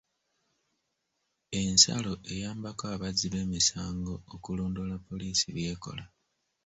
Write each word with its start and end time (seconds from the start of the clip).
Ensalo 1.61 2.13
eyambako 2.33 2.83
abazzi 2.95 3.27
b'emisango 3.33 4.13
okulondoola 4.35 4.95
poliisi 5.07 5.45
by'ekola. 5.55 6.03